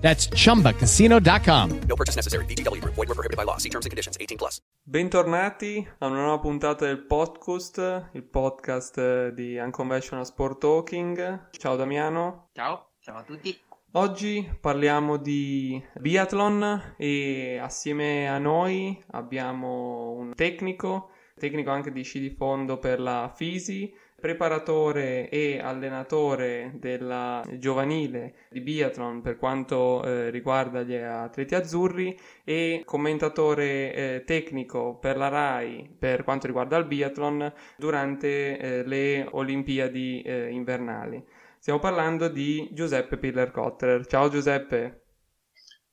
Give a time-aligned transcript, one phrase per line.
[0.00, 1.80] That's chumbacasino.com.
[1.86, 2.44] No purchase necessary.
[2.46, 2.94] VGW Group.
[2.94, 3.58] Void were prohibited by law.
[3.58, 4.16] See terms and conditions.
[4.18, 4.60] 18 plus.
[4.82, 11.50] Bentornati a una nuova puntata del podcast, il podcast di Unconventional Sport Talking.
[11.52, 12.48] Ciao Damiano.
[12.54, 13.56] Ciao, ciao a tutti.
[13.92, 22.20] Oggi parliamo di biathlon e assieme a noi abbiamo un tecnico, tecnico anche di sci
[22.20, 30.30] di fondo per la Fisi, preparatore e allenatore della giovanile di biathlon per quanto eh,
[30.30, 36.84] riguarda gli atleti azzurri e commentatore eh, tecnico per la RAI per quanto riguarda il
[36.84, 41.24] biathlon durante eh, le Olimpiadi eh, invernali.
[41.58, 44.06] Stiamo parlando di Giuseppe Piller-Cotterer.
[44.06, 45.04] Ciao Giuseppe.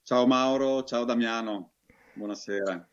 [0.04, 1.74] Ciao Mauro, ciao Damiano,
[2.14, 2.88] buonasera.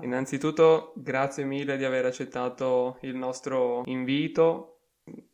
[0.00, 4.80] Innanzitutto grazie mille di aver accettato il nostro invito.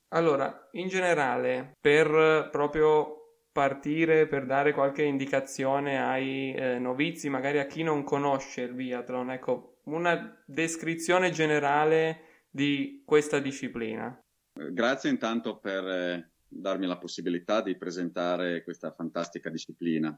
[0.09, 7.67] Allora, in generale, per proprio partire, per dare qualche indicazione ai eh, novizi, magari a
[7.67, 14.17] chi non conosce il biathlon, ecco, una descrizione generale di questa disciplina.
[14.53, 20.17] Grazie intanto per eh, darmi la possibilità di presentare questa fantastica disciplina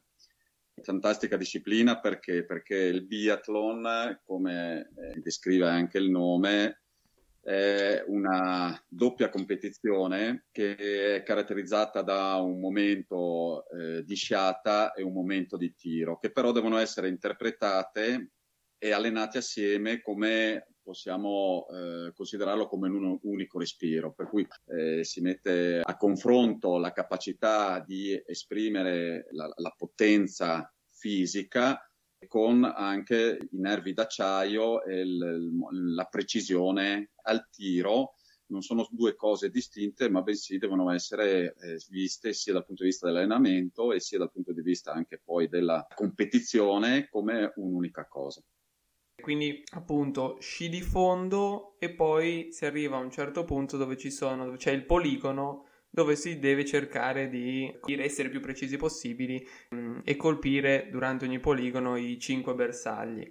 [0.82, 6.82] fantastica disciplina perché, perché il biathlon, come eh, descrive anche il nome,
[7.46, 15.12] è una doppia competizione che è caratterizzata da un momento eh, di sciata e un
[15.12, 18.32] momento di tiro, che però devono essere interpretate
[18.78, 25.20] e allenate assieme come possiamo eh, considerarlo come un unico respiro, per cui eh, si
[25.20, 31.80] mette a confronto la capacità di esprimere la, la potenza fisica
[32.28, 35.50] con anche i nervi d'acciaio e il,
[35.94, 38.14] la precisione al tiro.
[38.48, 42.90] Non sono due cose distinte, ma bensì devono essere eh, viste sia dal punto di
[42.90, 48.40] vista dell'allenamento e sia dal punto di vista anche poi della competizione come un'unica cosa.
[49.26, 54.08] Quindi appunto sci di fondo e poi si arriva a un certo punto dove ci
[54.08, 59.76] sono, dove c'è il poligono dove si deve cercare di essere più precisi possibili mh,
[59.76, 63.28] mm, e colpire durante ogni poligono i cinque bersagli.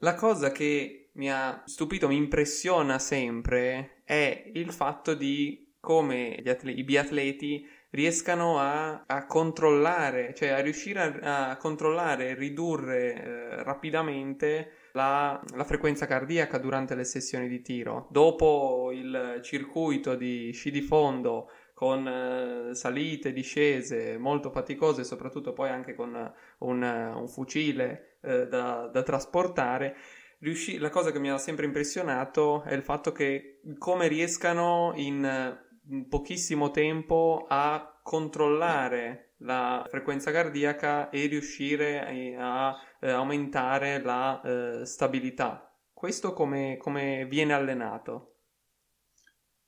[0.00, 6.76] La cosa che mi ha stupito, mi impressiona sempre è il fatto di come atleti,
[6.80, 13.62] i biatleti riescano a, a, controllare, cioè a riuscire a, a controllare e ridurre eh,
[13.62, 18.08] rapidamente la, la, frequenza cardiaca durante le sessioni di tiro.
[18.10, 25.70] Dopo il circuito di sci di fondo con eh, salite, discese molto faticose, soprattutto poi
[25.70, 29.96] anche con un, un fucile eh, da, da, trasportare.
[30.40, 35.58] Riusci- la cosa che mi ha sempre impressionato è il fatto che come riescano in,
[35.88, 44.40] in pochissimo tempo a controllare la frequenza cardiaca e riuscire a, a eh, aumentare la
[44.40, 45.72] eh, stabilità.
[45.92, 48.26] Questo come, come viene allenato?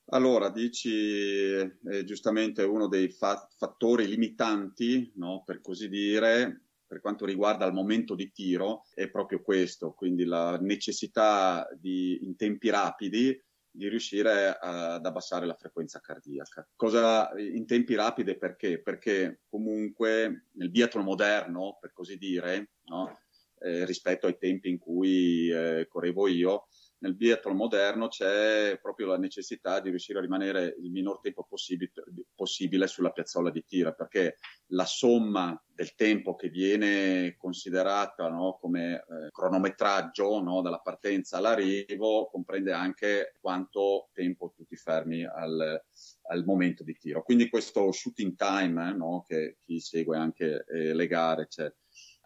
[0.07, 7.25] Allora, dici eh, giustamente uno dei fa- fattori limitanti, no, per così dire, per quanto
[7.25, 13.41] riguarda il momento di tiro, è proprio questo, quindi la necessità di, in tempi rapidi
[13.73, 16.67] di riuscire ad abbassare la frequenza cardiaca.
[16.75, 18.79] Cosa in tempi rapidi perché?
[18.81, 23.19] Perché comunque nel biathlon moderno, per così dire, no,
[23.59, 26.67] eh, rispetto ai tempi in cui eh, correvo io,
[27.03, 31.91] nel biathlon moderno c'è proprio la necessità di riuscire a rimanere il minor tempo possibile,
[32.33, 34.37] possibile sulla piazzola di tira, perché
[34.67, 42.29] la somma del tempo che viene considerata no, come eh, cronometraggio no, dalla partenza all'arrivo
[42.31, 45.83] comprende anche quanto tempo tu ti fermi al,
[46.29, 47.21] al momento di tiro.
[47.21, 51.69] Quindi questo shooting time, eh, no, che chi segue anche eh, le gare, c'è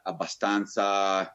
[0.08, 1.34] abbastanza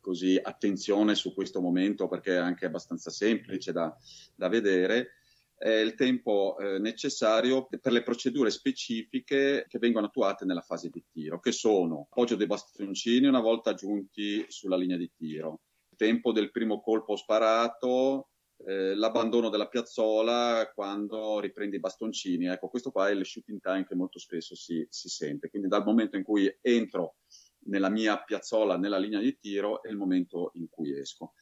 [0.00, 3.94] così attenzione su questo momento perché è anche abbastanza semplice da,
[4.34, 5.16] da vedere
[5.62, 11.04] è il tempo eh, necessario per le procedure specifiche che vengono attuate nella fase di
[11.08, 16.32] tiro, che sono appoggio dei bastoncini una volta giunti sulla linea di tiro, il tempo
[16.32, 18.30] del primo colpo sparato,
[18.66, 22.46] eh, l'abbandono della piazzola quando riprendi i bastoncini.
[22.46, 25.48] Ecco, questo qua è il shooting time che molto spesso si, si sente.
[25.48, 27.18] Quindi dal momento in cui entro
[27.64, 31.34] nella mia piazzola, nella linea di tiro, è il momento in cui esco.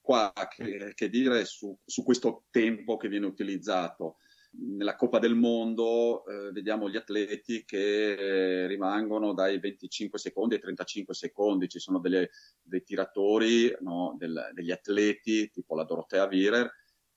[0.00, 4.16] qua che, che dire su, su, questo tempo che viene utilizzato.
[4.54, 10.60] Nella Coppa del Mondo eh, vediamo gli atleti che eh, rimangono dai 25 secondi ai
[10.60, 12.30] 35 secondi, ci sono delle,
[12.60, 16.70] dei tiratori, no, del, degli atleti tipo la Dorotea Virer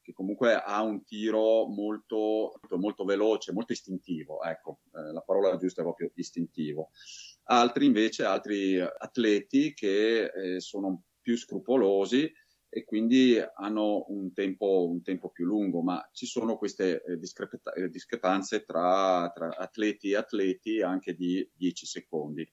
[0.05, 5.81] che comunque ha un tiro molto, molto veloce, molto istintivo, ecco, eh, la parola giusta
[5.81, 6.91] è proprio istintivo.
[7.47, 12.31] Altri invece, altri atleti che eh, sono più scrupolosi
[12.69, 17.71] e quindi hanno un tempo, un tempo più lungo, ma ci sono queste eh, discrep-
[17.75, 22.49] eh, discrepanze tra, tra, atleti e atleti anche di 10 secondi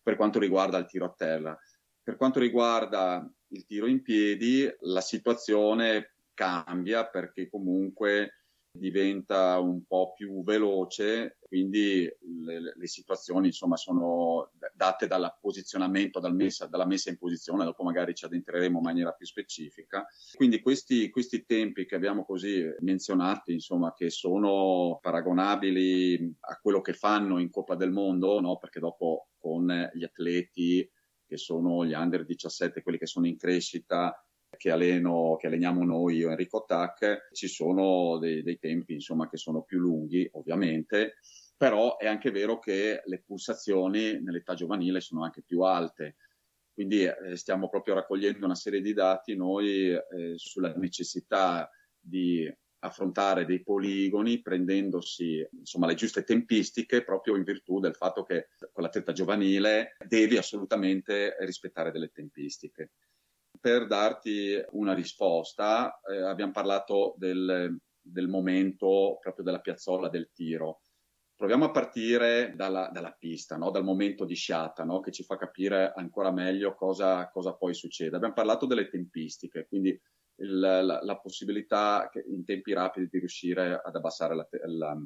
[0.00, 1.58] per quanto riguarda il tiro a terra.
[2.02, 10.12] Per quanto riguarda il tiro in piedi, la situazione cambia perché comunque diventa un po'
[10.12, 12.08] più veloce, quindi
[12.44, 17.82] le, le situazioni insomma sono date dal posizionamento, dal messa, dalla messa in posizione, dopo
[17.82, 20.06] magari ci addentreremo in maniera più specifica.
[20.34, 26.92] Quindi questi, questi tempi che abbiamo così menzionati, insomma, che sono paragonabili a quello che
[26.92, 28.58] fanno in Coppa del Mondo, no?
[28.58, 30.88] perché dopo con gli atleti
[31.26, 34.24] che sono gli under 17, quelli che sono in crescita,
[34.56, 39.36] che, alleno, che alleniamo noi, io Enrico Tac, ci sono dei, dei tempi insomma, che
[39.36, 41.16] sono più lunghi, ovviamente,
[41.56, 46.16] però è anche vero che le pulsazioni nell'età giovanile sono anche più alte.
[46.72, 50.00] Quindi eh, stiamo proprio raccogliendo una serie di dati noi eh,
[50.34, 57.94] sulla necessità di affrontare dei poligoni prendendosi insomma, le giuste tempistiche proprio in virtù del
[57.94, 62.90] fatto che con l'atleta giovanile devi assolutamente rispettare delle tempistiche
[63.64, 70.82] per darti una risposta, eh, abbiamo parlato del, del, momento proprio della piazzola del tiro.
[71.36, 73.70] Proviamo a partire dalla, dalla pista, no?
[73.70, 75.00] dal momento di sciata, no?
[75.00, 78.16] che ci fa capire ancora meglio cosa, cosa, poi succede.
[78.16, 79.88] Abbiamo parlato delle tempistiche, quindi
[80.36, 84.96] il, la, la, possibilità che, in tempi rapidi di riuscire ad abbassare la, la,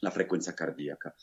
[0.00, 1.14] la frequenza cardiaca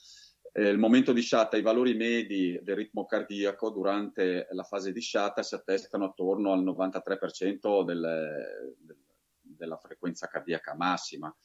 [0.58, 5.02] eh, il momento di sciata, i valori medi del ritmo cardiaco durante la fase di
[5.02, 8.98] sciata si attestano attorno al 93% del, del,
[9.42, 11.36] della frequenza cardiaca massima.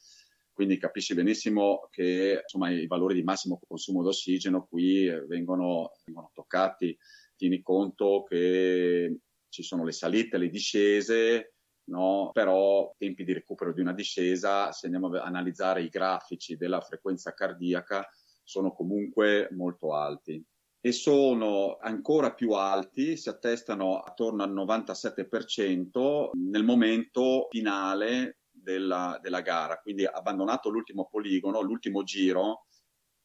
[0.53, 6.97] Quindi capisci benissimo che insomma, i valori di massimo consumo d'ossigeno qui vengono, vengono toccati.
[7.35, 9.17] Tieni conto che
[9.49, 11.53] ci sono le salite, le discese,
[11.83, 12.29] No?
[12.31, 17.33] però tempi di recupero di una discesa, se andiamo ad analizzare i grafici della frequenza
[17.33, 18.07] cardiaca,
[18.43, 20.41] sono comunque molto alti
[20.83, 29.41] e sono ancora più alti, si attestano attorno al 97% nel momento finale della, della
[29.41, 32.67] gara, quindi abbandonato l'ultimo poligono, l'ultimo giro,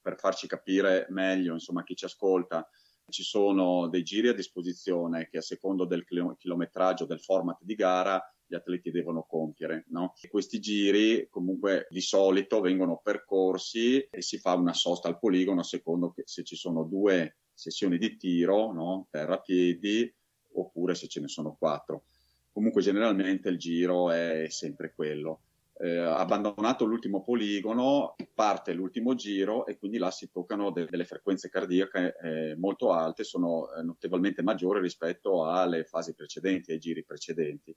[0.01, 2.69] per farci capire meglio, insomma, chi ci ascolta,
[3.09, 8.21] ci sono dei giri a disposizione che a secondo del chilometraggio del format di gara
[8.45, 9.85] gli atleti devono compiere.
[9.89, 10.15] No?
[10.29, 15.65] questi giri comunque di solito vengono percorsi e si fa una sosta al poligono a
[15.65, 19.09] secondo che se ci sono due sessioni di tiro, no?
[19.11, 20.13] terra-piedi,
[20.53, 22.05] oppure se ce ne sono quattro.
[22.57, 25.41] Comunque generalmente il giro è sempre quello.
[25.77, 31.51] Eh, abbandonato l'ultimo poligono, parte l'ultimo giro e quindi là si toccano de- delle frequenze
[31.51, 37.77] cardiache eh, molto alte, sono eh, notevolmente maggiori rispetto alle fasi precedenti, ai giri precedenti.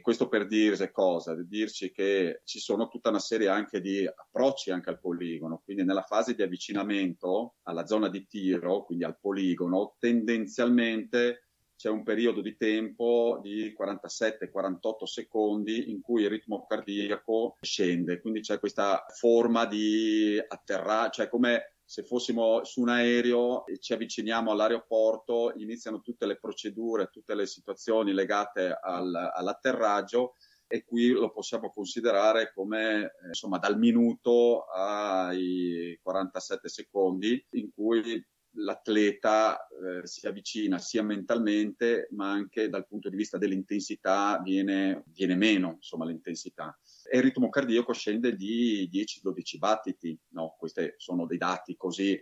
[0.00, 1.34] Questo per dirci cosa?
[1.34, 6.02] Dirci che ci sono tutta una serie anche di approcci anche al poligono, quindi nella
[6.02, 11.43] fase di avvicinamento alla zona di tiro, quindi al poligono, tendenzialmente
[11.84, 18.40] c'è un periodo di tempo di 47-48 secondi in cui il ritmo cardiaco scende, quindi
[18.40, 24.50] c'è questa forma di atterraggio, cioè come se fossimo su un aereo e ci avviciniamo
[24.50, 30.36] all'aeroporto, iniziano tutte le procedure, tutte le situazioni legate al, all'atterraggio
[30.66, 38.26] e qui lo possiamo considerare come eh, insomma dal minuto ai 47 secondi in cui
[38.54, 45.34] l'atleta eh, si avvicina sia mentalmente ma anche dal punto di vista dell'intensità viene, viene
[45.34, 46.78] meno insomma l'intensità
[47.10, 50.54] e il ritmo cardiaco scende di 10-12 battiti no?
[50.58, 52.12] questi sono dei dati così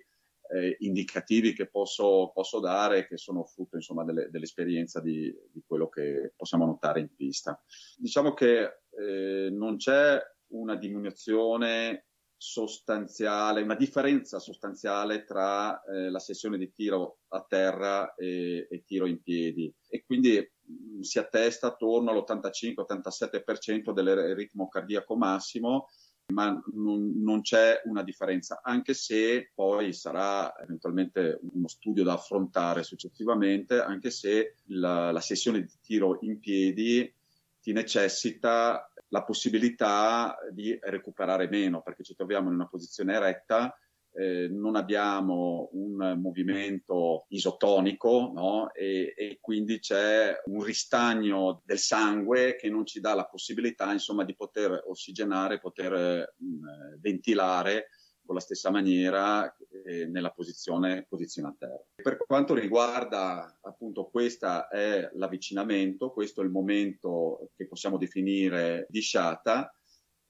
[0.55, 5.89] eh, indicativi che posso, posso, dare che sono frutto insomma delle, dell'esperienza di, di, quello
[5.89, 7.61] che possiamo notare in pista
[7.97, 12.07] diciamo che eh, non c'è una diminuzione
[12.43, 19.07] sostanziale, una differenza sostanziale tra eh, la sessione di tiro a terra e, e tiro
[19.07, 19.73] in piedi.
[19.89, 25.89] E quindi mh, mm, si attesta attorno all'85-87% del ritmo cardiaco massimo
[26.33, 32.85] ma non, non, c'è una differenza, anche se poi sarà eventualmente uno studio da affrontare
[32.85, 37.13] successivamente, anche se la, la sessione di tiro in piedi
[37.61, 43.77] ti necessita la possibilità di recuperare meno perché ci troviamo in una posizione eretta
[44.15, 48.73] eh, non abbiamo un movimento isotonico no?
[48.75, 54.25] e, e, quindi c'è un ristagno del sangue che non ci dà la possibilità insomma,
[54.25, 57.89] di poter ossigenare, poter mh, ventilare
[58.25, 61.85] con la stessa maniera eh, nella posizione, posizione a terra.
[61.95, 69.01] Per quanto riguarda appunto questo è l'avvicinamento, questo è il momento che possiamo definire di
[69.01, 69.73] sciata,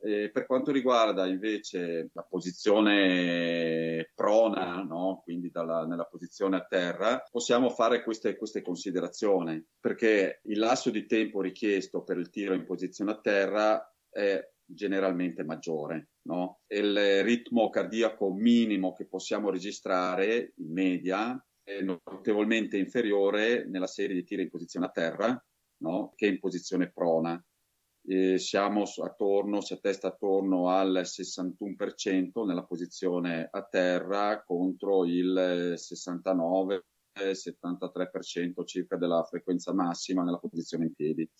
[0.04, 5.20] eh, per quanto riguarda invece la posizione prona, no?
[5.22, 11.06] quindi dalla, nella posizione a terra, possiamo fare queste, queste, considerazioni, perché il lasso di
[11.06, 16.08] tempo richiesto per il tiro in posizione a terra è generalmente maggiore.
[16.24, 16.60] No?
[16.68, 24.24] Il ritmo cardiaco minimo che possiamo registrare in media è notevolmente inferiore nella serie di
[24.24, 25.44] tiri in posizione a terra
[25.78, 26.12] no?
[26.14, 27.42] che in posizione prona
[28.04, 36.84] eh, siamo attorno, si attesta attorno al 61% nella posizione a terra contro il 69
[37.14, 41.30] 73% circa della frequenza massima nella posizione in piedi.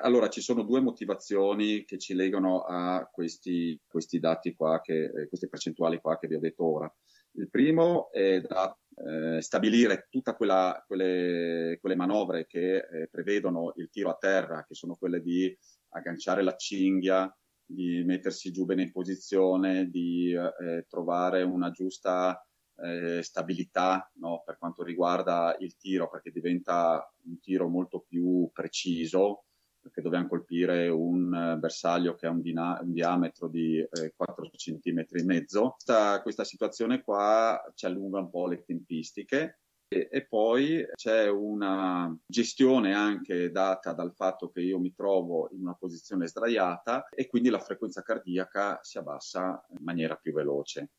[0.00, 5.28] Allora, ci sono due motivazioni che ci legano a questi, questi dati qua, che, eh,
[5.28, 6.92] queste percentuali qua che vi ho detto ora.
[7.32, 14.10] Il primo è da eh, stabilire tutte quelle, quelle, manovre che eh, prevedono il tiro
[14.10, 15.54] a terra, che sono quelle di
[15.90, 17.30] agganciare la cinghia,
[17.64, 22.42] di mettersi giù bene in posizione, di eh, trovare una giusta
[22.76, 29.44] eh, stabilità no, per quanto riguarda il tiro, perché diventa un tiro molto più preciso,
[29.82, 35.04] perché dobbiamo colpire un bersaglio che ha un, dina- un diametro di eh, 4 cm
[35.10, 35.72] e mezzo.
[35.72, 39.58] Questa, questa situazione qua ci allunga un po' le tempistiche
[39.92, 45.74] e, poi c'è una gestione anche data dal fatto che io mi trovo in una
[45.74, 50.92] posizione sdraiata e quindi la frequenza cardiaca si abbassa in maniera più veloce.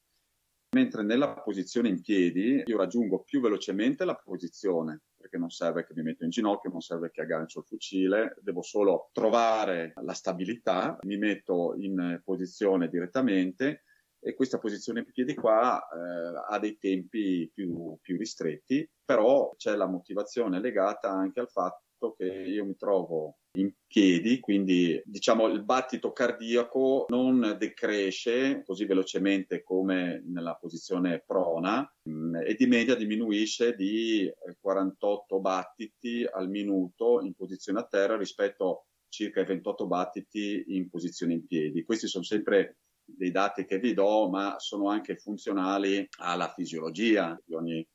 [0.76, 5.94] Mentre nella posizione in piedi io raggiungo più velocemente la posizione, perché non serve che
[5.96, 10.98] mi metto in ginocchio, non serve che aggancio il fucile, devo solo trovare la stabilità,
[11.04, 13.84] mi metto in posizione direttamente
[14.20, 19.76] e questa posizione in piedi qua eh, ha dei tempi più, più, ristretti, però c'è
[19.76, 25.64] la motivazione legata anche al fatto che io mi trovo in piedi, quindi diciamo il
[25.64, 33.76] battito cardiaco non decresce così velocemente come nella posizione prona mm, e di media diminuisce
[33.76, 40.90] di 48 battiti al minuto in posizione a terra rispetto a circa 28 battiti in
[40.90, 41.84] posizione in piedi.
[41.84, 47.54] Questi sono sempre dei dati che vi do, ma sono anche funzionali alla fisiologia di
[47.54, 47.88] ogni eh,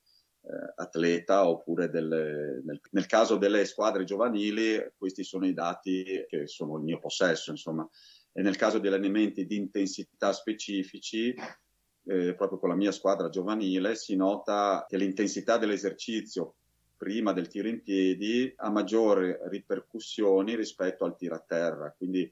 [0.76, 6.76] atleta oppure delle, nel, nel, caso delle squadre giovanili questi sono i dati che sono
[6.76, 7.88] il mio possesso insomma.
[8.32, 13.94] E nel caso di allenamenti di intensità specifici eh, proprio con la mia squadra giovanile
[13.94, 16.54] si nota che l'intensità dell'esercizio
[16.96, 21.94] prima del tiro in piedi ha maggiori ripercussioni rispetto al tiro a terra.
[21.96, 22.30] Quindi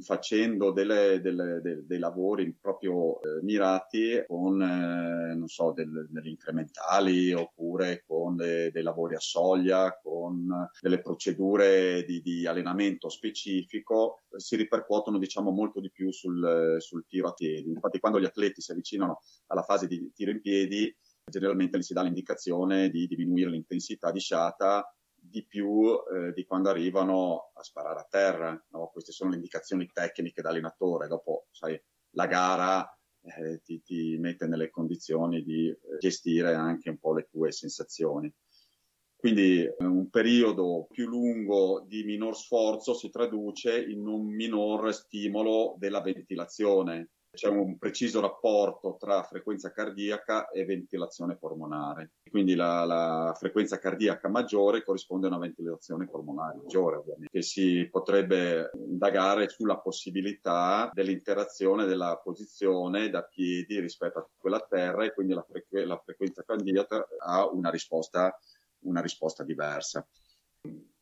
[0.00, 6.28] facendo delle, delle, dei, dei lavori proprio eh, mirati con, eh, non so, del, degli
[6.28, 14.22] incrementali oppure con de, dei lavori a soglia, con delle procedure di, di allenamento specifico,
[14.30, 17.70] eh, si ripercuotono diciamo molto di più sul, sul tiro a piedi.
[17.70, 20.94] Infatti quando gli atleti si avvicinano alla fase di tiro in piedi,
[21.24, 24.84] generalmente gli si dà l'indicazione di diminuire l'intensità di sciata
[25.22, 28.66] di più eh, di quando arrivano a sparare a terra.
[28.70, 28.90] No?
[28.92, 31.06] Queste sono le indicazioni tecniche da allenatore.
[31.08, 36.98] Dopo, sai, la gara eh, ti, ti, mette nelle condizioni di eh, gestire anche un
[36.98, 38.32] po' le tue sensazioni.
[39.14, 45.74] Quindi eh, un periodo più lungo di minor sforzo si traduce in un minor stimolo
[45.78, 52.12] della ventilazione, c'è un preciso rapporto tra frequenza cardiaca e ventilazione polmonare.
[52.28, 57.88] Quindi la, la, frequenza cardiaca maggiore corrisponde a una ventilazione polmonare maggiore, ovviamente, che si
[57.90, 65.12] potrebbe indagare sulla possibilità dell'interazione della posizione da piedi rispetto a quella a terra e
[65.14, 68.36] quindi la, frequ- la frequenza cardiaca ha una risposta,
[68.80, 70.06] una risposta diversa.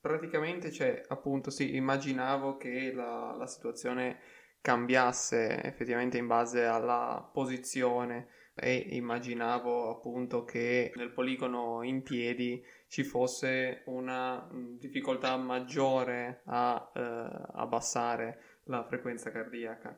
[0.01, 4.21] Praticamente, cioè, appunto, sì, immaginavo che la, la situazione
[4.61, 8.29] cambiasse effettivamente in base alla posizione.
[8.61, 17.01] E immaginavo appunto che nel poligono in piedi ci fosse una difficoltà maggiore a eh,
[17.53, 19.97] abbassare la frequenza cardiaca.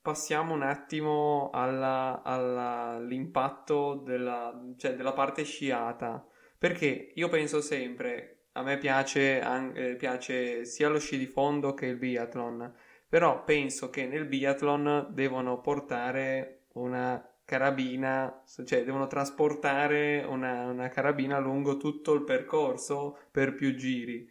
[0.00, 6.26] Passiamo un attimo alla, alla, all'impatto della, cioè della parte sciata,
[6.56, 9.42] perché io penso sempre a me piace,
[9.74, 12.72] eh, piace sia lo sci di fondo che il biathlon,
[13.08, 21.38] però penso che nel biathlon devono portare una carabina, cioè devono trasportare una, una carabina
[21.38, 24.26] lungo tutto il percorso per più giri.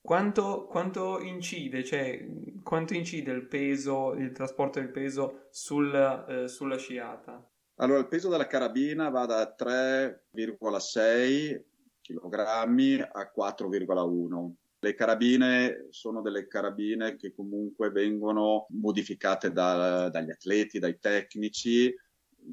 [0.00, 2.24] Quanto, quanto, incide, cioè,
[2.62, 7.46] quanto incide il peso, il trasporto del peso sul, eh, sulla sciata?
[7.80, 11.62] Allora, il peso della carabina va da 3,6
[12.00, 14.52] kg a 4,1.
[14.80, 21.92] Le carabine sono delle carabine che comunque vengono modificate da, dagli atleti, dai tecnici.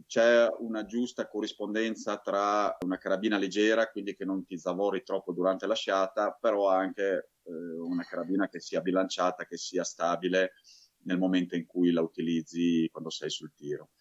[0.08, 5.68] C'è una giusta corrispondenza tra una carabina leggera, quindi che non ti zavori troppo durante
[5.68, 10.54] la sciata, però anche eh, una carabina che sia bilanciata, che sia stabile
[11.04, 13.92] nel momento in cui la utilizzi quando sei sul tiro.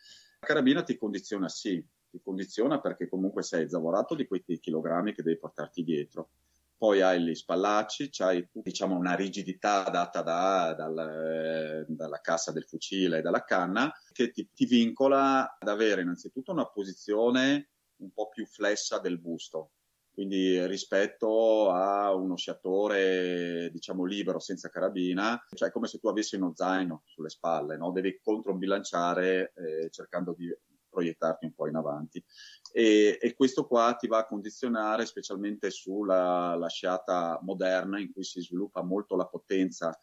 [0.40, 5.22] La carabina ti condiziona sì, ti condiziona perché comunque sei zavorato di quei chilogrammi che
[5.22, 6.30] devi portarti dietro.
[6.76, 13.18] Poi hai gli spallacci, c'hai diciamo una rigidità data da, dal, dalla cassa del fucile
[13.18, 18.44] e dalla canna che ti, ti vincola ad avere innanzitutto una posizione un po' più
[18.44, 19.70] flessa del busto,
[20.12, 26.52] quindi rispetto a uno sciatore diciamo libero senza carabina, cioè come se tu avessi uno
[26.54, 27.92] zaino sulle spalle, no?
[27.92, 30.48] devi controbilanciare eh, cercando di
[30.94, 32.24] proiettarti un po' in avanti.
[32.72, 38.40] E, e, questo qua ti va a condizionare specialmente sulla sciata moderna in cui si
[38.40, 39.96] sviluppa molto la potenza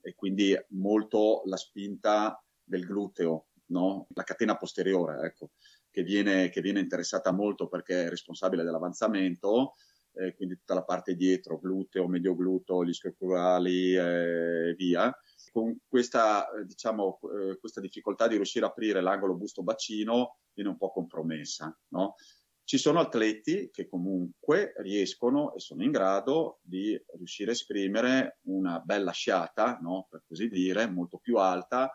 [0.00, 4.06] e quindi molto la spinta del gluteo, no?
[4.14, 5.50] la catena posteriore, ecco,
[5.90, 9.74] che viene, che viene interessata molto perché è responsabile dell'avanzamento.
[10.18, 15.14] Eh, quindi tutta la parte dietro, gluteo, medio gluteo, gli ischiocurali e eh, via
[15.56, 20.76] con questa, eh, diciamo, eh, questa difficoltà di riuscire a aprire l'angolo busto-bacino viene un
[20.76, 21.74] po' compromessa.
[21.92, 22.16] No?
[22.62, 28.80] Ci sono atleti che comunque riescono e sono in grado di riuscire a esprimere una
[28.80, 30.06] bella sciata, no?
[30.10, 31.90] per così dire, molto più alta,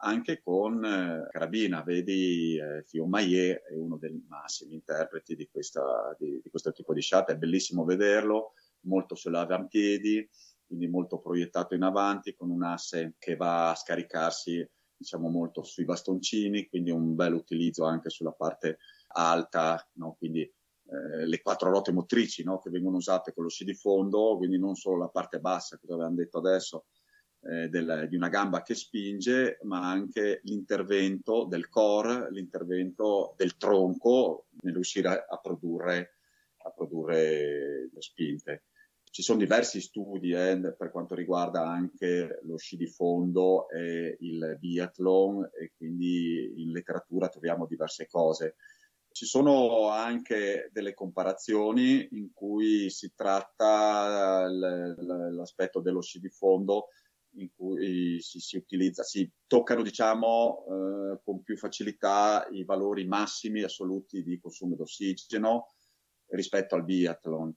[0.00, 1.82] anche con eh, carabina.
[1.82, 6.92] Vedi, eh, Fio Maillet è uno dei massimi interpreti di, questa, di, di questo tipo
[6.92, 10.28] di sciata, è bellissimo vederlo, molto sull'avampiedi,
[10.68, 14.64] quindi molto proiettato in avanti con un asse che va a scaricarsi
[14.98, 18.78] diciamo molto sui bastoncini, quindi un bel utilizzo anche sulla parte
[19.08, 20.16] alta, no?
[20.18, 22.58] quindi eh, le quattro ruote motrici no?
[22.58, 25.94] che vengono usate con lo sci di fondo, quindi non solo la parte bassa, come
[25.94, 26.86] avevamo detto adesso,
[27.40, 34.46] eh, del, di una gamba che spinge, ma anche l'intervento del core, l'intervento del tronco
[34.62, 36.18] nel riuscire a produrre,
[36.64, 38.64] a produrre le spinte.
[39.18, 44.56] Ci sono diversi studi eh, per quanto riguarda anche lo sci di fondo e il
[44.60, 48.54] biathlon e quindi in letteratura troviamo diverse cose.
[49.10, 56.90] Ci sono anche delle comparazioni in cui si tratta l'aspetto dello sci di fondo
[57.38, 63.64] in cui si, si utilizza, si toccano diciamo eh, con più facilità i valori massimi
[63.64, 65.72] assoluti di consumo d'ossigeno
[66.28, 67.52] rispetto al biathlon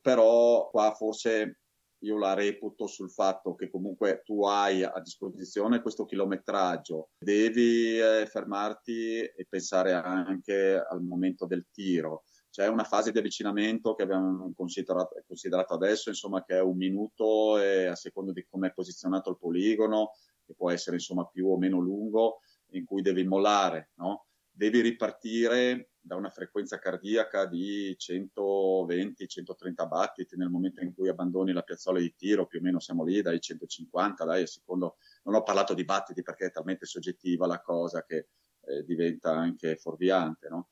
[0.00, 1.60] però qua forse
[2.02, 8.26] io la reputo sul fatto che comunque tu hai a disposizione questo chilometraggio, devi eh,
[8.26, 12.24] fermarti e pensare anche al momento del tiro.
[12.48, 17.54] C'è una fase di avvicinamento che abbiamo considerato, considerato adesso, insomma, che è un minuto
[17.54, 20.12] a seconda di come è posizionato il poligono,
[20.44, 22.40] che può essere insomma più o meno lungo,
[22.72, 24.26] in cui devi mollare, no?
[24.60, 31.62] Devi ripartire da una frequenza cardiaca di 120-130 battiti nel momento in cui abbandoni la
[31.62, 35.72] piazzola di tiro, più o meno siamo lì dai 150, dai, secondo, non ho parlato
[35.72, 38.26] di battiti perché è talmente soggettiva la cosa che
[38.66, 40.68] eh, diventa anche fuorviante, no?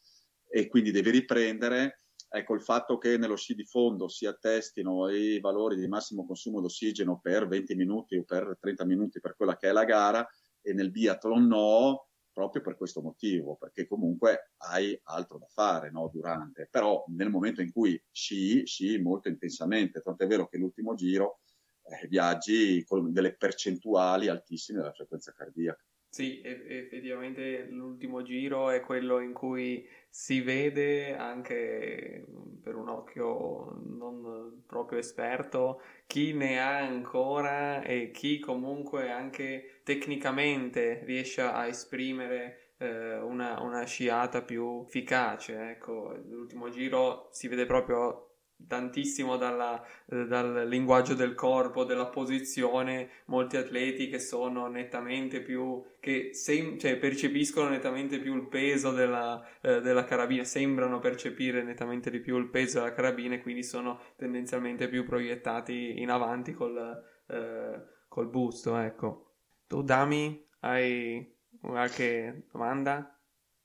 [0.51, 5.40] E quindi devi riprendere, ecco il fatto che nello sci di fondo si attestino i
[5.40, 9.70] valori di massimo consumo d'ossigeno per 20 minuti o per 30 minuti per quella che
[9.70, 10.29] è la gara
[10.61, 12.08] e nel biathlon no,
[12.38, 17.62] proprio per questo motivo, perché comunque hai altro da fare no, durante, però nel momento
[17.62, 21.40] in cui sci, sci molto intensamente, tanto è vero che l'ultimo giro
[21.83, 25.83] eh, viaggi con delle percentuali altissime della frequenza cardiaca.
[26.11, 32.24] Sì, effettivamente l'ultimo giro è quello in cui si vede anche
[32.62, 41.01] per un occhio non proprio esperto chi ne ha ancora e chi comunque anche tecnicamente
[41.05, 45.70] riesce a esprimere eh, una, una, sciata più efficace.
[45.70, 48.24] Ecco, l'ultimo giro si vede proprio
[48.66, 55.83] tantissimo dalla, eh, dal linguaggio del corpo, della posizione, molti atleti che sono nettamente più,
[56.01, 62.11] che sem- cioè, percepiscono nettamente più il peso della, eh, della, carabina, sembrano percepire nettamente
[62.11, 67.03] di più il peso della carabina e quindi sono tendenzialmente più proiettati in avanti col,
[67.27, 69.28] eh, col busto, ecco.
[69.68, 73.14] Tu Dami hai qualche domanda?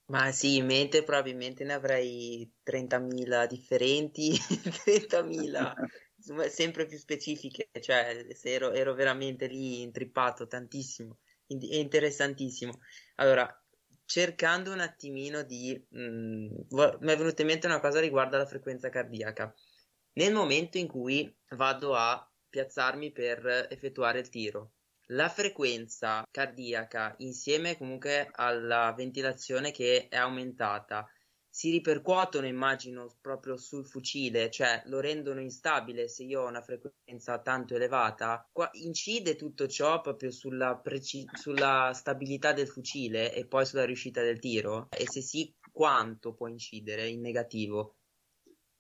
[0.08, 4.32] Ma sì, in mente probabilmente ne avrei 30.000 differenti,
[4.84, 5.74] 30.000
[6.50, 12.80] sempre più specifiche, cioè ero, ero veramente lì intrippato tantissimo, è interessantissimo.
[13.16, 13.50] Allora,
[14.04, 15.82] cercando un attimino di...
[15.90, 16.48] Mh, mm,
[17.00, 19.54] mi è venuta in mente una cosa riguardo alla frequenza cardiaca.
[20.16, 24.74] Nel momento in cui vado a piazzarmi per effettuare il tiro,
[25.08, 31.08] la frequenza cardiaca insieme comunque alla ventilazione che è aumentata
[31.56, 37.40] si ripercuotono, immagino, proprio sul fucile, cioè lo rendono instabile se io ho una frequenza
[37.44, 38.50] tanto elevata.
[38.52, 44.24] Qua incide tutto ciò proprio sulla, preci- sulla stabilità del fucile e poi sulla riuscita
[44.24, 44.88] del tiro?
[44.90, 47.98] E se sì, quanto può incidere in negativo?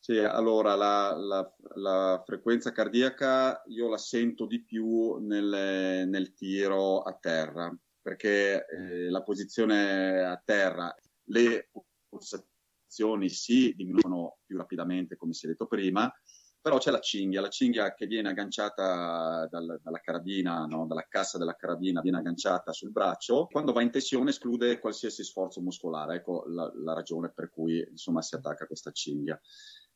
[0.05, 7.03] Sì, allora la, la, la, frequenza cardiaca io la sento di più nel, nel tiro
[7.03, 10.93] a terra, perché eh, la posizione a terra,
[11.27, 11.69] le
[12.09, 16.13] pulsazioni si diminuiscono più rapidamente, come si è detto prima,
[16.59, 20.85] però c'è la cinghia, la cinghia che viene agganciata dal, dalla carabina, no?
[20.85, 25.61] dalla cassa della carabina, viene agganciata sul braccio, quando va in tensione esclude qualsiasi sforzo
[25.61, 29.39] muscolare, ecco la, la ragione per cui insomma si attacca questa cinghia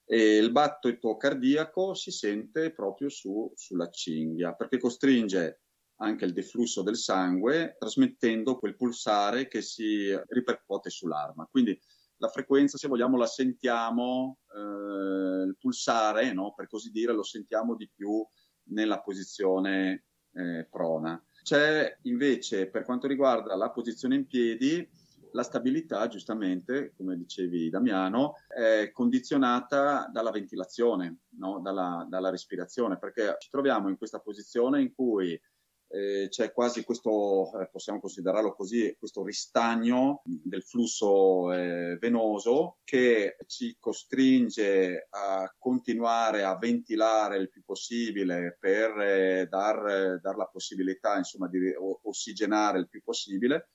[0.10, 5.64] e il battito cardiaco si sente proprio su, sulla cinghia perché costringe
[5.98, 11.48] anche il deflusso del sangue trasmettendo quel pulsare che si ripercuote sull'arma.
[11.52, 11.78] Quindi
[12.18, 17.76] la frequenza, se vogliamo, la sentiamo, eh, il pulsare, no, per così dire, lo sentiamo
[17.76, 18.26] di più
[18.70, 21.22] nella posizione eh, prona.
[21.44, 24.88] C'è invece, per quanto riguarda la posizione in piedi,
[25.32, 31.60] la stabilità, giustamente, come dicevi Damiano, è condizionata dalla ventilazione, no?
[31.60, 35.40] dalla, dalla, respirazione, perché ci troviamo in questa posizione in cui
[35.90, 43.38] eh, c'è quasi questo, eh, possiamo considerarlo così, questo ristagno del flusso eh, venoso che
[43.46, 51.18] ci costringe a continuare a ventilare il più possibile per eh, dar, dar, la possibilità
[51.18, 53.70] insomma, di ossigenare il più possibile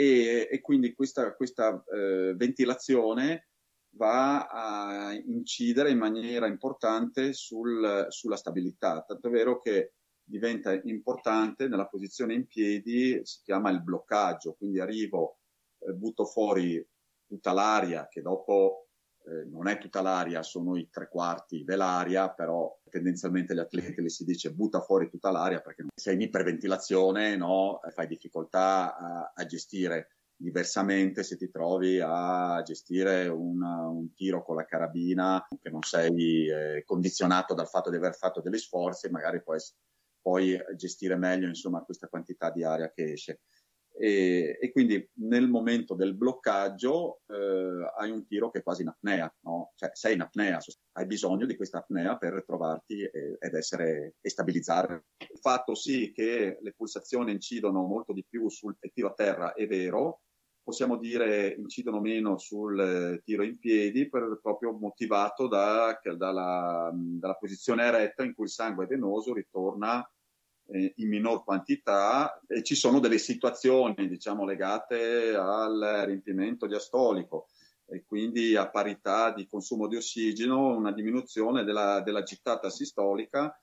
[0.00, 3.48] e, e quindi questa, questa eh, ventilazione
[3.96, 11.88] va a incidere in maniera importante sul, sulla stabilità, tanto vero che diventa importante nella
[11.88, 15.40] posizione in piedi, si chiama il bloccaggio, quindi arrivo,
[15.80, 16.86] eh, butto fuori
[17.26, 18.87] tutta l'aria che dopo
[19.28, 24.08] eh, non è tutta l'aria, sono i tre quarti dell'aria, però tendenzialmente agli atleti le
[24.08, 27.80] si dice butta fuori tutta l'aria perché sei in iperventilazione, no?
[27.92, 34.56] fai difficoltà a, a, gestire diversamente se ti trovi a gestire un, un tiro con
[34.56, 39.42] la carabina che non sei eh, condizionato dal fatto di aver fatto degli sforzi, magari
[39.42, 39.58] puoi,
[40.22, 43.40] puoi gestire meglio insomma, questa quantità di aria che esce
[43.98, 48.88] e, e, quindi nel momento del bloccaggio eh, hai un tiro che è quasi in
[48.88, 49.72] apnea, no?
[49.74, 50.60] cioè sei in apnea,
[50.92, 55.06] hai bisogno di questa apnea per trovarti e, ed essere e stabilizzare.
[55.18, 59.66] Il fatto sì che le pulsazioni incidono molto di più sul tiro a terra è
[59.66, 60.20] vero,
[60.62, 67.84] possiamo dire incidono meno sul tiro in piedi per, proprio motivato da, dalla, dalla posizione
[67.84, 70.17] eretta in cui il sangue venoso ritorna eh,
[70.70, 77.46] in minor quantità e ci sono delle situazioni diciamo legate al riempimento diastolico
[77.86, 83.58] e quindi a parità di consumo di ossigeno una diminuzione della, della gittata sistolica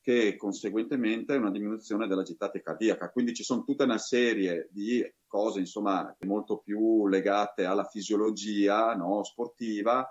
[0.00, 3.10] che conseguentemente è una diminuzione della gittata cardiaca.
[3.10, 9.22] Quindi ci sono tutta una serie di cose, insomma, molto più legate alla fisiologia no,
[9.22, 10.08] sportiva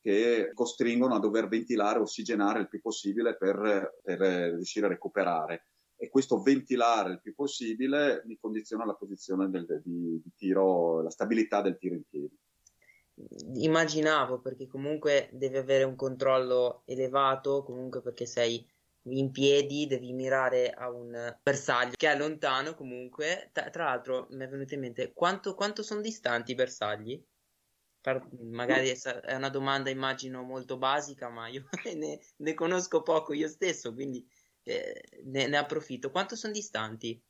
[0.00, 5.69] che costringono a dover ventilare, ossigenare il più possibile per, per riuscire a recuperare
[6.00, 11.10] e questo ventilare il più possibile mi condiziona la posizione del, di, di tiro, la
[11.10, 12.38] stabilità del tiro in piedi.
[13.56, 18.66] Immaginavo perché comunque devi avere un controllo elevato, comunque perché sei
[19.02, 23.50] in piedi, devi mirare a un bersaglio che è lontano comunque.
[23.52, 27.22] Tra, tra l'altro mi è venuto in mente quanto, quanto sono distanti i bersagli?
[28.00, 33.48] Per, magari è una domanda immagino molto basica, ma io ne, ne conosco poco io
[33.48, 34.26] stesso, quindi
[34.62, 36.10] eh, ne, ne, approfitto.
[36.10, 37.20] Quanto sono distanti?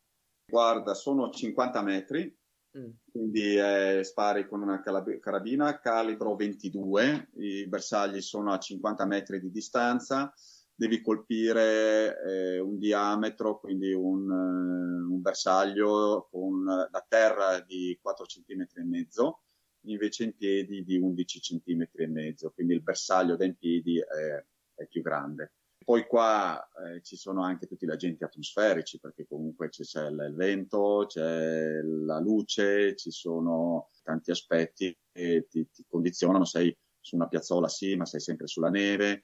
[0.47, 2.39] Guarda, sono 50 metri
[2.79, 2.91] Mm.
[3.11, 9.51] Quindi eh, spari con una carabina calibro 22, i bersagli sono a 50 metri di
[9.51, 10.33] distanza,
[10.73, 18.25] devi colpire eh, un diametro, quindi un, uh, un, bersaglio con la terra di 4
[18.25, 19.43] cm e mezzo,
[19.87, 24.45] invece in piedi di 11 cm e mezzo, quindi il bersaglio da in piedi è,
[24.75, 25.55] è più grande.
[25.83, 30.35] Poi qua eh, ci sono anche tutti gli agenti atmosferici, perché comunque c'è, c'è il
[30.37, 37.29] vento, c'è la luce, ci sono tanti aspetti che ti, ti condizionano, sei su una
[37.29, 39.23] piazzola sì, ma sei sempre sulla neve,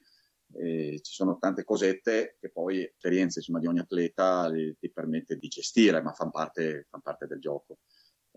[0.53, 5.47] e ci sono tante cosette che poi esperienze insomma, di ogni atleta ti permette di
[5.47, 7.79] gestire, ma fanno parte, fan parte del gioco.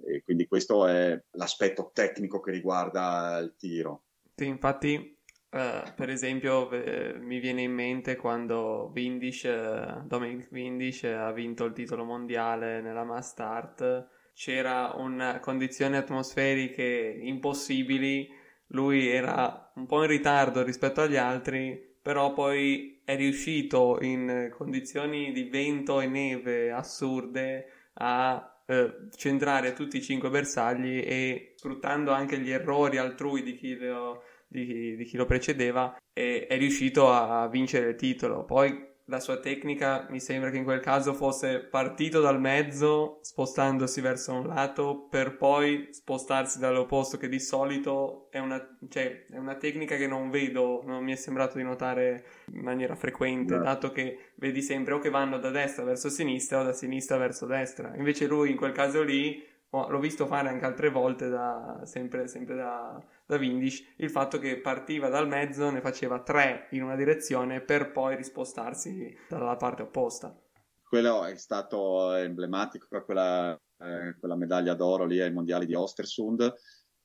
[0.02, 4.04] E quindi questo è l'aspetto tecnico che riguarda il tiro.
[4.34, 5.19] Sì, infatti,
[5.50, 11.64] uh, per esempio, eh, mi viene in mente quando Windish, uh, Dominic Windish ha vinto
[11.64, 18.28] il titolo mondiale nella Mastart, c'era una condizioni atmosferiche impossibili,
[18.68, 25.32] lui era un po' in ritardo rispetto agli altri, però poi è riuscito in condizioni
[25.32, 32.38] di vento e neve assurde a eh, centrare tutti i cinque bersagli e sfruttando anche
[32.38, 37.48] gli errori altrui di chi lo, di, di chi lo precedeva è, è riuscito a
[37.48, 38.44] vincere il titolo.
[38.44, 44.00] Poi la sua tecnica mi sembra che in quel caso fosse partito dal mezzo, spostandosi
[44.00, 49.56] verso un lato, per poi spostarsi dall'opposto, che di solito è una, cioè, è una
[49.56, 53.64] tecnica che non vedo, non mi è sembrato di notare in maniera frequente, no.
[53.64, 57.46] dato che vedi sempre o che vanno da destra verso sinistra o da sinistra verso
[57.46, 57.92] destra.
[57.96, 62.56] Invece lui in quel caso lì l'ho visto fare anche altre volte da, sempre, sempre
[62.56, 63.00] da,
[63.30, 67.92] da Windish, il fatto che partiva dal mezzo, ne faceva tre in una direzione per
[67.92, 70.36] poi rispostarsi dalla parte opposta.
[70.82, 76.52] Quello è stato emblematico, quella, eh, quella medaglia d'oro lì ai mondiali di Ostersund.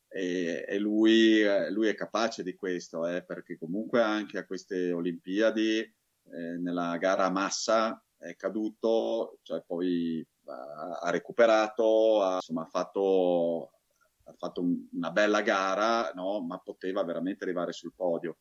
[0.08, 5.80] E, e lui, lui, è capace di questo, eh, perché comunque anche a queste Olimpiadi,
[5.80, 13.74] eh, nella gara a massa, è caduto, cioè poi ha recuperato, ha, insomma, fatto,
[14.26, 16.42] ha fatto un, una bella gara, no?
[16.42, 18.38] ma poteva veramente arrivare sul podio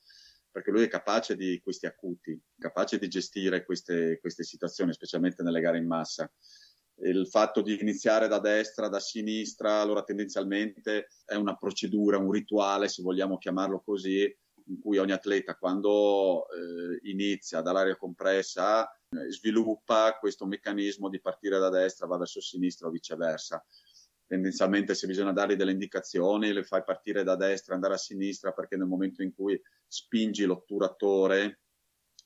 [0.55, 5.61] perché lui è capace di questi acuti, capace di gestire queste, queste situazioni, specialmente nelle
[5.61, 6.31] gare in massa.
[6.99, 12.87] Il fatto di iniziare da destra, da sinistra, allora tendenzialmente è una procedura, un rituale,
[12.87, 14.33] se vogliamo chiamarlo così,
[14.67, 21.59] in cui ogni atleta quando eh, inizia dall'aria compressa eh, sviluppa questo meccanismo di partire
[21.59, 23.65] da destra, va verso sinistra o viceversa.
[24.27, 28.77] Tendenzialmente se bisogna dargli delle indicazioni le fai partire da destra, andare a sinistra perché
[28.77, 31.61] nel momento in cui spingi l'otturatore,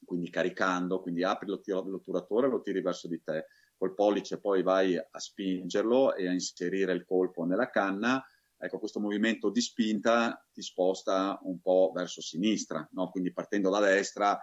[0.04, 4.96] quindi caricando, quindi apri l'otturatore e lo tiri verso di te, col pollice poi vai
[4.96, 8.24] a spingerlo e a inserire il colpo nella canna,
[8.56, 13.11] ecco questo movimento di spinta ti sposta un po' verso sinistra, no?
[13.11, 14.38] quindi partendo da destra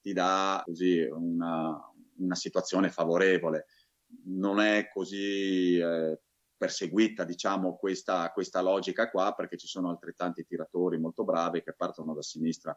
[0.00, 1.76] ti dà così una,
[2.18, 3.66] una situazione favorevole.
[4.26, 6.20] Non è così eh,
[6.56, 12.14] perseguita, diciamo, questa, questa, logica qua, perché ci sono altrettanti tiratori molto bravi che partono
[12.14, 12.76] da sinistra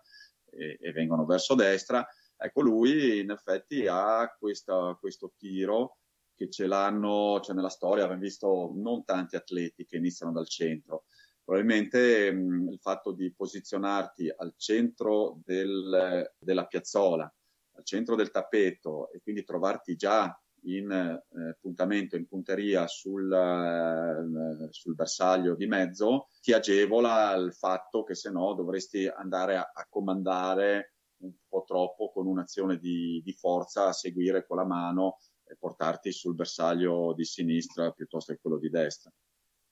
[0.51, 2.05] e, e vengono verso destra.
[2.37, 5.97] Ecco, lui in effetti ha questa, questo tiro
[6.33, 11.03] che ce l'hanno, cioè nella storia abbiamo visto non tanti atleti che iniziano dal centro.
[11.43, 17.33] Probabilmente mh, il fatto di posizionarti al centro del, della piazzola,
[17.75, 24.67] al centro del tappeto e quindi trovarti già in eh, puntamento, in punteria sul, eh,
[24.71, 29.85] sul, bersaglio di mezzo, ti agevola il fatto che se no dovresti andare a, a
[29.89, 35.55] comandare un po' troppo con un'azione di, di, forza, a seguire con la mano e
[35.57, 39.11] portarti sul bersaglio di sinistra piuttosto che quello di destra.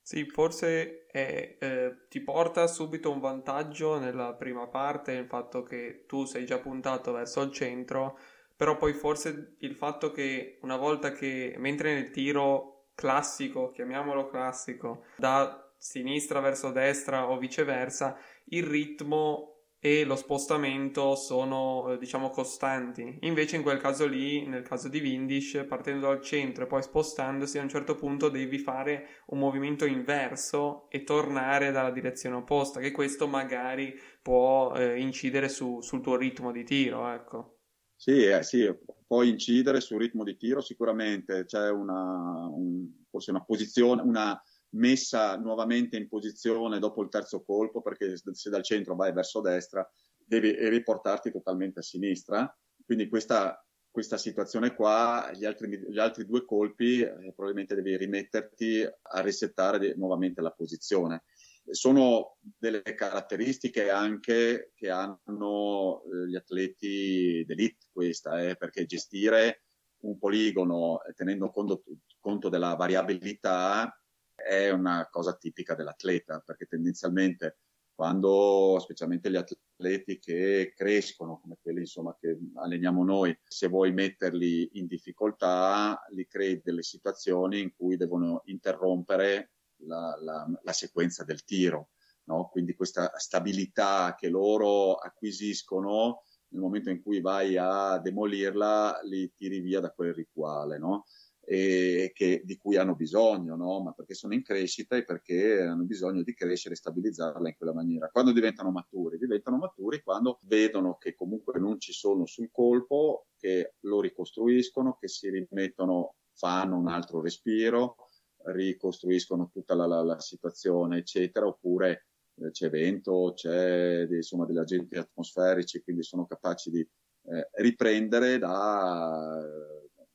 [0.02, 6.06] Sì, forse è, eh, ti porta subito un vantaggio nella prima parte il fatto che
[6.08, 8.18] tu sei già puntato verso il centro,
[8.58, 15.04] però poi forse il fatto che una volta che, mentre nel tiro classico, chiamiamolo classico,
[15.16, 23.20] da sinistra verso destra o viceversa, il ritmo e lo spostamento sono eh, diciamo costanti.
[23.22, 27.60] Invece in quel caso lì nel caso di Windish partendo dal centro e poi spostandosi
[27.60, 32.92] a un certo punto devi fare un movimento inverso e tornare dalla direzione opposta che
[32.92, 37.57] questo magari può eh, incidere su, sul tuo ritmo di tiro ecco
[37.98, 38.74] sì, eh, sì,
[39.06, 45.38] può incidere sul ritmo di tiro sicuramente c'è una un, forse una posizione una messa
[45.38, 50.56] nuovamente in posizione dopo il terzo colpo, perché se dal centro vai verso destra devi
[50.70, 52.54] riportarti totalmente a sinistra.
[52.84, 58.84] Quindi questa, questa situazione qua, gli altri, gli altri due colpi, eh, probabilmente devi rimetterti
[58.84, 61.24] a resettare di, nuovamente la posizione.
[61.70, 69.64] Sono delle caratteristiche anche che hanno eh, gli atleti d'elite, questa, eh, perché gestire
[70.00, 71.84] un poligono eh, tenendo conto,
[72.20, 74.00] conto della variabilità
[74.34, 77.58] è una cosa tipica dell'atleta, perché tendenzialmente
[77.98, 84.70] quando specialmente gli atleti che crescono, come quelli insomma, che alleniamo noi, se vuoi metterli
[84.74, 91.44] in difficoltà, li crei delle situazioni in cui devono interrompere la, la, la sequenza del
[91.44, 91.90] tiro.
[92.26, 92.50] No?
[92.50, 99.60] Quindi questa stabilità che loro acquisiscono nel momento in cui vai a demolirla, li tiri
[99.60, 100.78] via da quel rituale.
[100.78, 101.06] No?
[101.50, 103.82] e che, di cui hanno bisogno, no?
[103.82, 107.74] ma perché sono in crescita e perché hanno bisogno di crescere e stabilizzarla in quella
[107.74, 108.10] maniera.
[108.10, 109.18] Quando diventano maturi?
[109.18, 115.08] Diventano maturi quando vedono che comunque non ci sono sul colpo, che lo ricostruiscono, che
[115.08, 118.07] si rimettono, fanno un altro respiro,
[118.52, 124.98] ricostruiscono tutta la, la, la situazione, eccetera, oppure eh, c'è vento, c'è insomma degli agenti
[124.98, 129.42] atmosferici, quindi sono capaci di eh, riprendere da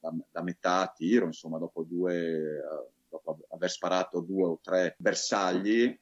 [0.03, 2.61] da, da metà tiro, insomma, dopo, due,
[3.09, 5.97] dopo aver sparato due o tre bersagli,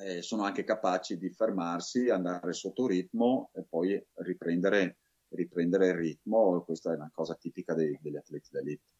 [0.00, 6.62] eh, sono anche capaci di fermarsi, andare sotto ritmo e poi riprendere, riprendere il ritmo.
[6.64, 8.90] Questa è una cosa tipica dei, degli atleti d'elite.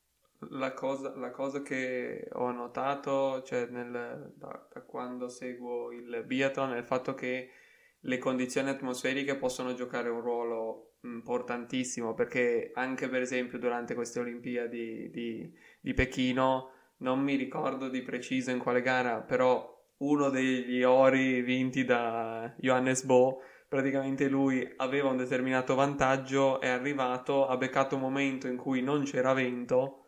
[0.51, 6.73] La cosa, la cosa, che ho notato cioè nel, da, da, quando seguo il biathlon
[6.73, 7.51] è il fatto che
[8.01, 15.11] le condizioni atmosferiche possono giocare un ruolo importantissimo perché anche per esempio durante queste Olimpiadi
[15.11, 21.43] di, di Pechino non mi ricordo di preciso in quale gara però uno degli ori
[21.43, 28.01] vinti da Johannes Bo praticamente lui aveva un determinato vantaggio è arrivato ha beccato un
[28.01, 30.02] momento in cui non c'era vento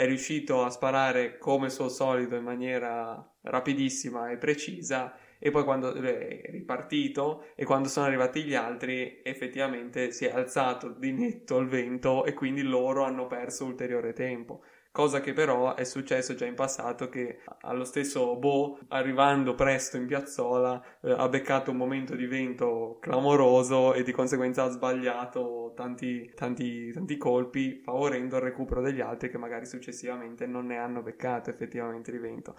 [0.00, 5.92] è riuscito a sparare come suo solito in maniera rapidissima e precisa e poi quando
[5.92, 11.68] è ripartito e quando sono arrivati gli altri effettivamente si è alzato di netto il
[11.68, 16.54] vento e quindi loro hanno perso ulteriore tempo cosa che però è successo già in
[16.54, 22.26] passato che allo stesso Bo arrivando presto in piazzola eh, ha beccato un momento di
[22.26, 29.00] vento clamoroso e di conseguenza ha sbagliato tanti, tanti, tanti colpi favorendo il recupero degli
[29.00, 32.56] altri che magari successivamente non ne hanno beccato effettivamente di vento.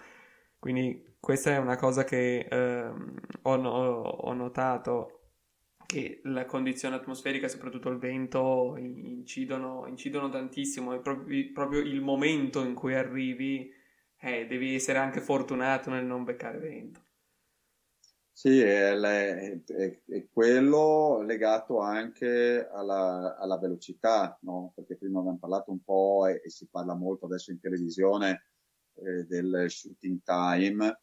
[0.62, 5.21] Quindi questa è una cosa che ehm, ho, ho, notato,
[5.92, 10.94] che la condizione atmosferica, soprattutto il vento, incidono, incidono tantissimo.
[10.94, 13.70] È proprio, proprio, il momento in cui arrivi,
[14.22, 17.02] eh, devi essere anche fortunato nel non beccare vento.
[18.32, 19.62] Sì, è, è,
[20.06, 24.72] è, quello legato anche alla, alla velocità, no?
[24.74, 28.46] perché prima abbiamo parlato un po' e, e si parla molto adesso in televisione
[28.96, 31.00] eh, del shooting time,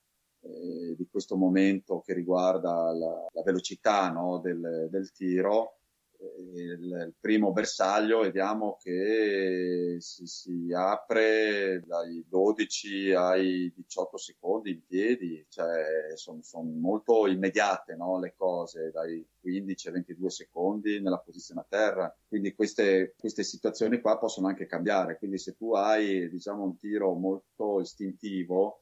[0.48, 5.74] eh, di questo momento che riguarda la, la velocità no, del, del, tiro.
[6.18, 14.84] Il, il, primo bersaglio vediamo che si, si, apre dai 12 ai 18 secondi in
[14.84, 21.18] piedi, cioè sono, sono molto immediate no, le cose, dai 15 ai 22 secondi nella
[21.18, 22.16] posizione a terra.
[22.26, 25.18] Quindi queste, queste situazioni qua possono anche cambiare.
[25.18, 28.80] Quindi se tu hai diciamo, un tiro molto istintivo,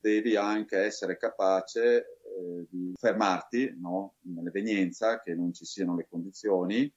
[0.00, 4.14] devi anche essere capace eh, di fermarti no?
[4.22, 6.92] nell'evenienza, che non ci siano le condizioni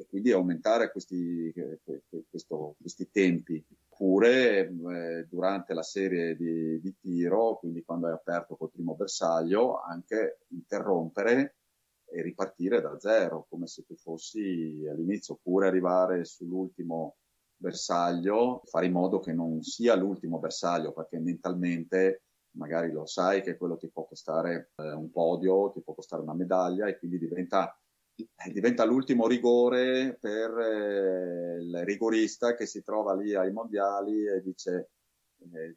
[0.00, 1.52] e quindi aumentare questi,
[2.30, 3.64] questo, questi tempi.
[3.88, 9.80] Oppure eh, durante la serie di, di, tiro, quindi quando hai aperto col primo bersaglio,
[9.80, 11.56] anche interrompere
[12.04, 17.16] e ripartire da zero, come se tu fossi all'inizio, oppure arrivare sull'ultimo
[17.56, 22.22] bersaglio, fare in modo che non sia l'ultimo bersaglio, perché mentalmente
[22.58, 26.34] magari lo sai che quello ti può costare eh, un podio, ti può costare una
[26.34, 27.80] medaglia e quindi diventa,
[28.14, 34.42] eh, diventa l'ultimo rigore per eh, il rigorista che si trova lì ai mondiali e
[34.42, 34.90] dice
[35.52, 35.74] eh,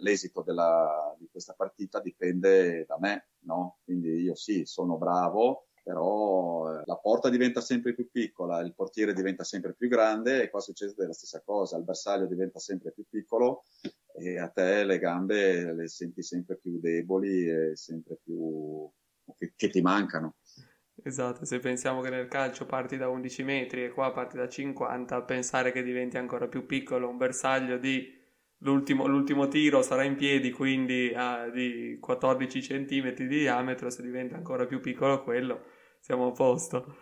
[0.00, 3.78] l'esito della, di questa partita dipende da me, no?
[3.84, 9.12] Quindi io sì, sono bravo, però eh, la porta diventa sempre più piccola, il portiere
[9.12, 13.04] diventa sempre più grande e qua succede la stessa cosa, il bersaglio diventa sempre più
[13.08, 13.64] piccolo
[14.16, 18.88] e a te le gambe le senti sempre più deboli e sempre più
[19.36, 20.36] che, che ti mancano.
[21.02, 25.22] Esatto, se pensiamo che nel calcio parti da 11 metri e qua parti da 50,
[25.22, 28.08] pensare che diventi ancora più piccolo un bersaglio di
[28.58, 34.36] l'ultimo, l'ultimo tiro sarà in piedi, quindi ah, di 14 cm di diametro, se diventa
[34.36, 35.64] ancora più piccolo quello,
[35.98, 36.96] siamo a posto.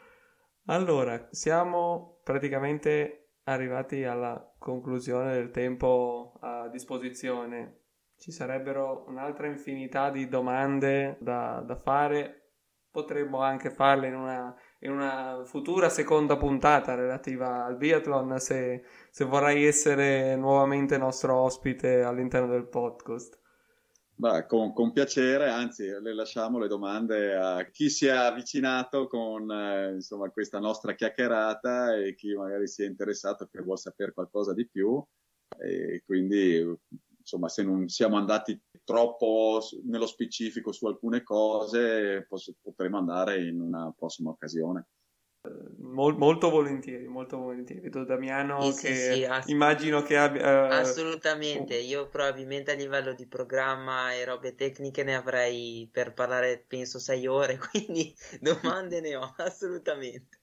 [0.67, 7.81] Allora, siamo praticamente arrivati alla conclusione del tempo a disposizione.
[8.17, 12.39] Ci sarebbero un'altra infinità di domande da, da fare.
[12.91, 19.25] Potremmo anche farle in una, in una, futura seconda puntata relativa al biathlon se, se
[19.25, 23.42] vorrai essere nuovamente nostro ospite all'interno del podcast.
[24.23, 29.51] Beh, con, con, piacere, anzi le lasciamo le domande a chi si è avvicinato con
[29.51, 34.55] eh, insomma, questa nostra chiacchierata e chi magari si è interessato e vuole sapere qualcosa
[34.55, 35.05] di più.
[35.59, 36.65] E quindi,
[37.19, 42.25] insomma, se non siamo andati troppo nello specifico su alcune cose,
[42.61, 44.87] potremo andare in una prossima occasione.
[45.79, 47.81] Mol, molto volentieri, molto volentieri.
[47.81, 50.67] Vedo Damiano sì, che sì, sì, ass- immagino che abbia...
[50.67, 56.65] Uh, assolutamente, io probabilmente a livello di programma e robe tecniche ne avrei per parlare
[56.67, 60.39] penso sei ore, quindi domande ne ho, assolutamente.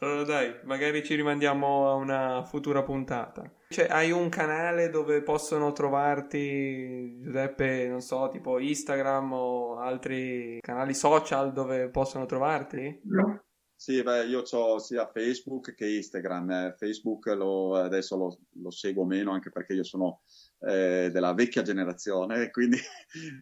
[0.00, 3.48] Allora dai, magari ci rimandiamo a una futura puntata.
[3.68, 10.94] Cioè, hai un canale dove possono trovarti, Giuseppe, non so, tipo Instagram o altri canali
[10.94, 13.00] social dove possono trovarti?
[13.04, 13.43] No.
[13.84, 16.50] Sì, beh, io ho sia Facebook che Instagram.
[16.50, 20.22] Eh, Facebook lo, adesso lo, lo, seguo meno anche perché io sono
[20.60, 22.78] eh, della vecchia generazione e quindi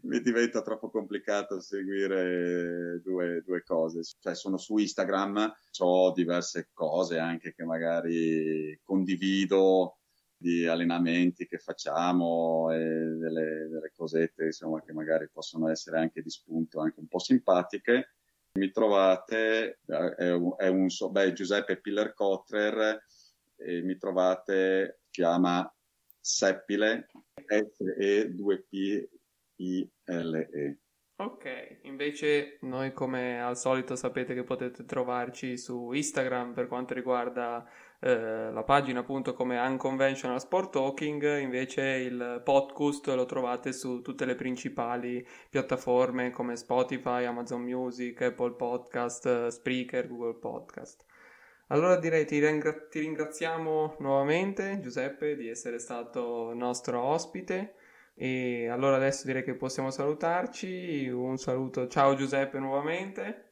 [0.03, 4.01] mi diventa troppo complicato seguire due, due cose.
[4.19, 9.99] Cioè, sono su Instagram, ho diverse cose anche che magari condivido
[10.37, 16.31] di allenamenti che facciamo e delle, delle cosette insomma, che magari possono essere anche di
[16.31, 18.15] spunto, anche un po' simpatiche
[18.55, 22.15] mi trovate, eh, è un, so, beh, Giuseppe Piller
[23.57, 25.73] e mi trovate, chiama
[26.21, 27.09] Seppile,
[27.47, 28.29] S-E-2-P-I-L-E.
[31.17, 37.65] Ok, invece noi come al solito sapete che potete trovarci su Instagram per quanto riguarda
[38.05, 44.25] eh, la pagina appunto come Unconventional Sport Talking, invece il podcast lo trovate su tutte
[44.25, 51.05] le principali piattaforme come Spotify, Amazon Music, Apple Podcast, Spreaker, Google Podcast.
[51.69, 57.75] Allora direi ti, ringra- ti ringraziamo nuovamente Giuseppe di essere stato nostro ospite
[58.15, 61.07] e allora adesso direi che possiamo salutarci.
[61.09, 63.52] Un saluto, ciao Giuseppe nuovamente.